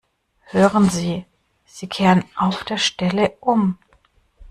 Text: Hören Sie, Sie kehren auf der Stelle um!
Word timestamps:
Hören 0.45 0.89
Sie, 0.89 1.25
Sie 1.63 1.85
kehren 1.87 2.23
auf 2.35 2.63
der 2.63 2.77
Stelle 2.79 3.37
um! 3.39 3.77